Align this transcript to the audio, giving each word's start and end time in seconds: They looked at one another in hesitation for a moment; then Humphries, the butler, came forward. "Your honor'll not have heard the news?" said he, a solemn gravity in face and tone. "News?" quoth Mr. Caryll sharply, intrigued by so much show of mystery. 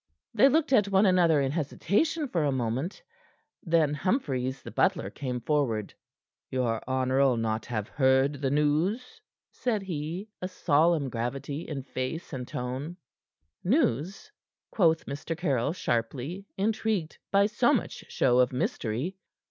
They 0.33 0.49
looked 0.49 0.73
at 0.73 0.87
one 0.87 1.05
another 1.05 1.39
in 1.39 1.51
hesitation 1.51 2.27
for 2.27 2.43
a 2.43 2.51
moment; 2.51 3.03
then 3.61 3.93
Humphries, 3.93 4.63
the 4.63 4.71
butler, 4.71 5.11
came 5.11 5.39
forward. 5.41 5.93
"Your 6.49 6.81
honor'll 6.89 7.37
not 7.37 7.67
have 7.67 7.87
heard 7.87 8.41
the 8.41 8.49
news?" 8.49 9.21
said 9.51 9.83
he, 9.83 10.27
a 10.41 10.47
solemn 10.47 11.07
gravity 11.11 11.67
in 11.67 11.83
face 11.83 12.33
and 12.33 12.47
tone. 12.47 12.97
"News?" 13.63 14.31
quoth 14.71 15.05
Mr. 15.05 15.37
Caryll 15.37 15.71
sharply, 15.71 16.47
intrigued 16.57 17.19
by 17.31 17.45
so 17.45 17.71
much 17.71 18.03
show 18.09 18.39
of 18.39 18.51
mystery. 18.51 19.17